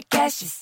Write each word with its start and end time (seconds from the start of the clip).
Podcasts. 0.00 0.60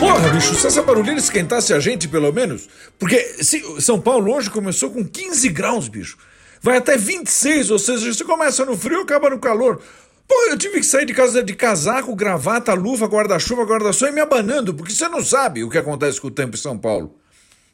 Porra, 0.00 0.28
bicho, 0.30 0.54
se 0.54 0.66
essa 0.66 0.82
barulheira 0.82 1.18
esquentasse 1.18 1.72
a 1.72 1.78
gente, 1.78 2.08
pelo 2.08 2.32
menos. 2.32 2.68
Porque 2.98 3.18
se, 3.42 3.80
São 3.80 4.00
Paulo 4.00 4.34
hoje 4.34 4.50
começou 4.50 4.90
com 4.90 5.04
15 5.04 5.48
graus, 5.50 5.86
bicho. 5.86 6.18
Vai 6.60 6.78
até 6.78 6.96
26, 6.96 7.70
ou 7.70 7.78
seja, 7.78 8.12
você 8.12 8.24
começa 8.24 8.64
no 8.64 8.76
frio 8.76 9.02
acaba 9.02 9.30
no 9.30 9.38
calor. 9.38 9.80
Pô, 10.28 10.34
eu 10.50 10.58
tive 10.58 10.80
que 10.80 10.86
sair 10.86 11.06
de 11.06 11.14
casa 11.14 11.42
de 11.42 11.54
casaco, 11.54 12.14
gravata, 12.14 12.74
luva, 12.74 13.06
guarda-chuva, 13.06 13.64
guarda-sol 13.64 14.08
e 14.08 14.12
me 14.12 14.20
abanando, 14.20 14.74
porque 14.74 14.92
você 14.92 15.08
não 15.08 15.24
sabe 15.24 15.64
o 15.64 15.70
que 15.70 15.78
acontece 15.78 16.20
com 16.20 16.28
o 16.28 16.30
tempo 16.30 16.54
em 16.54 16.60
São 16.60 16.76
Paulo. 16.76 17.18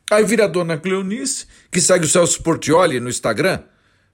Aí 0.08 0.24
vira 0.24 0.44
a 0.44 0.48
dona 0.48 0.78
Cleonice, 0.78 1.46
que 1.68 1.80
segue 1.80 2.04
o 2.04 2.08
Celso 2.08 2.40
Portioli 2.44 3.00
no 3.00 3.08
Instagram, 3.08 3.60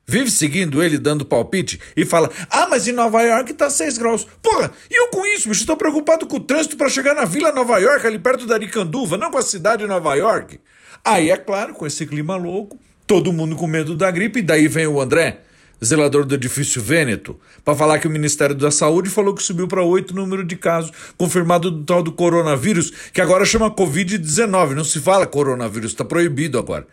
vive 0.07 0.31
seguindo 0.31 0.83
ele, 0.83 0.97
dando 0.97 1.27
palpite, 1.27 1.79
e 1.95 2.07
fala: 2.07 2.31
Ah, 2.49 2.67
mas 2.71 2.89
em 2.89 2.93
Nova 2.93 3.21
York 3.21 3.53
tá 3.53 3.69
6 3.69 3.99
graus. 3.99 4.27
Porra, 4.41 4.73
e 4.91 4.99
eu 4.99 5.09
com 5.09 5.27
isso, 5.27 5.49
bicho? 5.49 5.61
Estou 5.61 5.77
preocupado 5.77 6.27
com 6.27 6.37
o 6.37 6.41
trânsito 6.41 6.79
para 6.79 6.89
chegar 6.89 7.15
na 7.15 7.27
Vila 7.27 7.53
Nova 7.53 7.77
York, 7.79 8.07
ali 8.07 8.19
perto 8.19 8.47
da 8.47 8.55
Aricanduva, 8.55 9.19
não 9.19 9.31
com 9.31 9.39
a 9.39 9.43
cidade 9.43 9.83
de 9.83 9.89
Nova 9.89 10.15
York. 10.15 10.59
Aí, 11.05 11.31
é 11.31 11.37
claro, 11.37 11.75
com 11.75 11.87
esse 11.87 12.07
clima 12.07 12.37
louco, 12.37 12.79
todo 13.07 13.33
mundo 13.33 13.55
com 13.55 13.67
medo 13.67 13.95
da 13.95 14.11
gripe, 14.11 14.39
e 14.39 14.43
daí 14.43 14.67
vem 14.67 14.87
o 14.87 14.99
André 14.99 15.43
zelador 15.85 16.25
do 16.25 16.35
edifício 16.35 16.83
Vêneto, 16.83 17.39
para 17.65 17.75
falar 17.75 17.99
que 17.99 18.07
o 18.07 18.11
Ministério 18.11 18.55
da 18.55 18.71
Saúde 18.71 19.09
falou 19.09 19.35
que 19.35 19.43
subiu 19.43 19.67
para 19.67 19.83
oito 19.83 20.13
o 20.13 20.15
número 20.15 20.45
de 20.45 20.57
casos 20.57 20.93
confirmado 21.17 21.71
do 21.71 21.85
tal 21.85 22.03
do 22.03 22.13
coronavírus, 22.13 22.91
que 23.13 23.21
agora 23.21 23.45
chama 23.45 23.71
Covid-19. 23.71 24.75
Não 24.75 24.85
se 24.85 25.01
fala 25.01 25.27
coronavírus, 25.27 25.93
está 25.93 26.05
proibido 26.05 26.59
agora. 26.59 26.87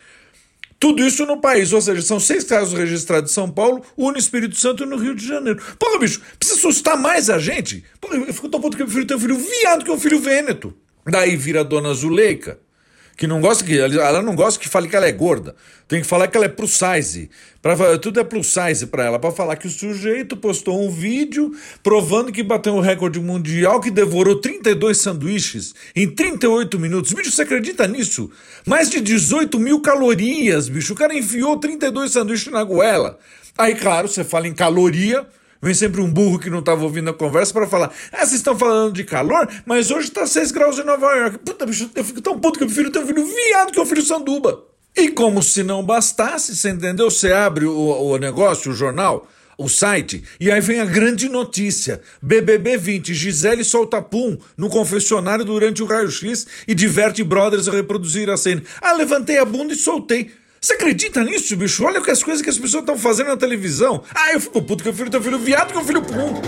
Tudo 0.80 1.04
isso 1.04 1.26
no 1.26 1.42
país, 1.42 1.74
ou 1.74 1.82
seja, 1.82 2.02
são 2.04 2.20
seis 2.20 2.44
casos 2.44 2.78
registrados 2.78 3.32
em 3.32 3.34
São 3.34 3.50
Paulo, 3.50 3.84
um 3.98 4.12
no 4.12 4.18
Espírito 4.18 4.56
Santo 4.56 4.84
e 4.84 4.86
no 4.86 4.98
Rio 4.98 5.16
de 5.16 5.26
Janeiro. 5.26 5.60
Porra, 5.80 6.00
bicho, 6.00 6.22
precisa 6.38 6.60
assustar 6.60 6.96
mais 6.96 7.32
a 7.32 7.40
gente? 7.40 7.84
Porra, 8.00 8.16
eu 8.18 8.34
fico 8.34 8.48
tão 8.48 8.62
puto 8.62 8.78
que 8.78 8.84
eu 8.84 8.88
prefiro 8.88 9.08
ter 9.08 9.16
um 9.16 9.20
filho 9.20 9.38
viado 9.38 9.84
que 9.84 9.92
um 9.92 10.00
filho 10.00 10.20
Vêneto. 10.20 10.74
Daí 11.06 11.36
vira 11.36 11.62
a 11.62 11.64
dona 11.64 11.94
Zuleika, 11.94 12.60
que 13.18 13.26
não 13.26 13.42
gosta 13.42 13.64
que 13.64 13.76
ela 13.76 14.22
não 14.22 14.36
gosta 14.36 14.60
que 14.60 14.70
fale 14.70 14.88
que 14.88 14.96
ela 14.96 15.08
é 15.08 15.12
gorda. 15.12 15.56
Tem 15.88 16.02
que 16.02 16.08
falar 16.08 16.28
que 16.28 16.38
ela 16.38 16.46
é 16.46 16.50
plus 16.50 16.78
size. 16.78 17.32
Pra, 17.64 17.98
tudo 17.98 18.20
é 18.20 18.24
plus 18.24 18.54
size 18.54 18.86
para 18.86 19.06
ela, 19.06 19.18
para 19.18 19.32
falar 19.32 19.56
que 19.56 19.66
o 19.66 19.72
sujeito 19.72 20.38
postou 20.38 20.86
um 20.86 20.92
vídeo 20.92 21.52
provando 21.82 22.32
que 22.32 22.44
bateu 22.44 22.76
o 22.76 22.78
um 22.78 22.80
recorde 22.80 23.20
mundial 23.20 23.82
que 23.82 23.90
devorou 23.90 24.36
32 24.40 24.98
sanduíches 25.00 25.74
em 25.96 26.08
38 26.08 26.80
minutos. 26.80 27.12
Bicho, 27.12 27.32
você 27.32 27.42
acredita 27.42 27.88
nisso? 27.88 28.30
Mais 28.68 28.88
de 28.88 29.02
18 29.02 29.60
mil 29.60 29.82
calorias, 29.82 30.70
bicho. 30.70 30.94
O 30.94 30.96
cara 30.96 31.14
enfiou 31.16 31.58
32 31.58 32.12
sanduíches 32.12 32.54
na 32.54 32.64
goela. 32.64 33.18
Aí, 33.58 33.74
claro, 33.74 34.08
você 34.08 34.24
fala 34.24 34.48
em 34.48 34.54
caloria, 34.54 35.26
Vem 35.62 35.74
sempre 35.74 36.02
um 36.02 36.10
burro 36.10 36.40
que 36.40 36.50
não 36.50 36.60
estava 36.60 36.84
ouvindo 36.84 37.10
a 37.10 37.14
conversa 37.14 37.54
para 37.54 37.68
falar: 37.68 37.92
Ah, 38.12 38.20
vocês 38.20 38.34
estão 38.34 38.58
falando 38.58 38.94
de 38.94 39.04
calor, 39.04 39.48
mas 39.66 39.92
hoje 39.92 40.10
está 40.10 40.26
6 40.26 40.52
graus 40.52 40.78
em 40.78 40.84
Nova 40.84 41.14
York. 41.16 41.40
Puta, 41.40 41.66
bicho, 41.66 41.90
eu 41.96 42.04
fico 42.04 42.22
tão 42.22 42.40
puto 42.40 42.58
que 42.60 42.64
eu 42.64 42.68
prefiro 42.68 42.92
ter 42.92 43.00
um 43.00 43.08
filho 43.08 43.26
viado 43.26 43.72
que 43.72 43.80
um 43.80 43.86
filho 43.86 44.04
sanduba. 44.04 44.64
E 44.96 45.10
como 45.10 45.44
se 45.44 45.64
não 45.64 45.84
bastasse, 45.84 46.56
você 46.56 46.70
entendeu? 46.70 47.10
Você 47.10 47.32
abre 47.32 47.66
o, 47.66 47.74
o 47.74 48.18
negócio, 48.18 48.72
o 48.72 48.76
jornal, 48.76 49.28
o 49.58 49.68
site, 49.68 50.24
e 50.40 50.52
aí 50.52 50.62
vem 50.62 50.80
a 50.80 50.86
grande 50.86 51.28
notícia: 51.28 52.02
BBB 52.22 52.78
20, 52.78 53.14
Gisele 53.14 53.64
solta 53.64 54.02
pum 54.02 54.38
no 54.56 54.70
confessionário 54.70 55.44
durante 55.44 55.82
o 55.82 55.86
raio-x 55.86 56.48
e 56.68 56.76
diverte 56.76 57.24
brothers 57.24 57.68
a 57.68 57.72
reproduzir 57.72 58.30
a 58.30 58.38
cena. 58.38 58.62
Ah, 58.82 58.94
levantei 58.94 59.38
a 59.40 59.46
bunda 59.46 59.74
e 59.74 59.78
soltei. 59.78 60.32
Você 60.68 60.74
acredita 60.74 61.24
nisso, 61.24 61.56
bicho? 61.56 61.86
Olha 61.86 62.02
as 62.12 62.22
coisas 62.22 62.44
que 62.44 62.50
as 62.50 62.58
pessoas 62.58 62.82
estão 62.82 62.98
fazendo 62.98 63.28
na 63.28 63.38
televisão. 63.38 64.04
Ah, 64.14 64.34
eu 64.34 64.42
fico 64.42 64.62
puto 64.62 64.84
que 64.84 64.90
eu 64.90 64.94
filho 64.94 65.10
teu 65.10 65.24
filho 65.24 65.40
viado 65.40 65.72
que 65.72 65.78
eu 65.78 65.86
filho 65.86 66.02
pum. 66.02 66.42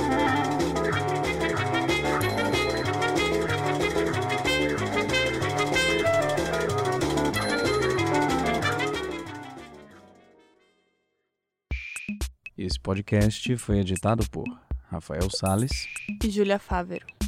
Esse 12.57 12.77
podcast 12.77 13.55
foi 13.55 13.79
editado 13.79 14.29
por 14.29 14.43
Rafael 14.91 15.29
Sales 15.29 15.87
e 16.21 16.29
Júlia 16.29 16.59
Fávero. 16.59 17.18